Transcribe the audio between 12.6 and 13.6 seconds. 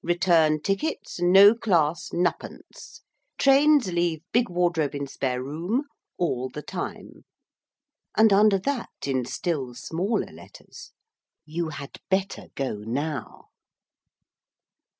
now.